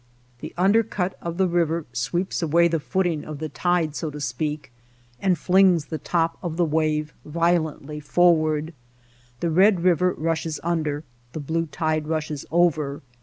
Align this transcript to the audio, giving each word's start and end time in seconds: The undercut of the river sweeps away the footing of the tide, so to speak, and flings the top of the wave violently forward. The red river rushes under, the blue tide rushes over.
The 0.39 0.51
undercut 0.57 1.15
of 1.21 1.37
the 1.37 1.47
river 1.47 1.85
sweeps 1.93 2.41
away 2.41 2.67
the 2.67 2.79
footing 2.79 3.23
of 3.23 3.37
the 3.37 3.49
tide, 3.49 3.95
so 3.95 4.09
to 4.09 4.19
speak, 4.19 4.71
and 5.21 5.37
flings 5.37 5.85
the 5.85 5.99
top 5.99 6.39
of 6.41 6.57
the 6.57 6.65
wave 6.65 7.13
violently 7.23 7.99
forward. 7.99 8.73
The 9.41 9.51
red 9.51 9.81
river 9.83 10.15
rushes 10.17 10.59
under, 10.63 11.03
the 11.33 11.39
blue 11.39 11.67
tide 11.67 12.07
rushes 12.07 12.47
over. 12.49 13.03